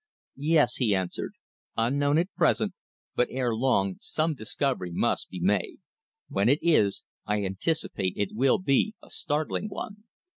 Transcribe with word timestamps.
"Yes," 0.41 0.77
he 0.77 0.95
answered. 0.95 1.33
"Unknown 1.77 2.17
at 2.17 2.33
present, 2.33 2.73
but 3.15 3.27
ere 3.29 3.53
long 3.55 3.97
some 3.99 4.33
discovery 4.33 4.89
must 4.91 5.29
be 5.29 5.39
made. 5.39 5.77
When 6.27 6.49
it 6.49 6.57
is, 6.63 7.03
I 7.27 7.45
anticipate 7.45 8.13
it 8.17 8.29
will 8.33 8.57
be 8.57 8.95
a 9.03 9.11
startling 9.11 9.69
one." 9.69 10.05